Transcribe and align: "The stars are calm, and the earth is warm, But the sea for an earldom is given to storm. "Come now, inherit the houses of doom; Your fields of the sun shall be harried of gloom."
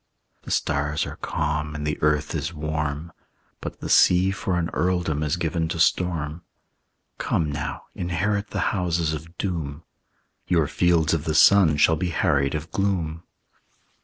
"The 0.41 0.49
stars 0.49 1.05
are 1.05 1.17
calm, 1.17 1.75
and 1.75 1.85
the 1.85 1.99
earth 2.01 2.33
is 2.33 2.55
warm, 2.55 3.11
But 3.59 3.81
the 3.81 3.87
sea 3.87 4.31
for 4.31 4.57
an 4.57 4.71
earldom 4.73 5.21
is 5.21 5.35
given 5.35 5.67
to 5.67 5.79
storm. 5.79 6.41
"Come 7.19 7.51
now, 7.51 7.83
inherit 7.93 8.47
the 8.49 8.61
houses 8.73 9.13
of 9.13 9.37
doom; 9.37 9.83
Your 10.47 10.65
fields 10.65 11.13
of 11.13 11.25
the 11.25 11.35
sun 11.35 11.77
shall 11.77 11.97
be 11.97 12.09
harried 12.09 12.55
of 12.55 12.71
gloom." 12.71 13.21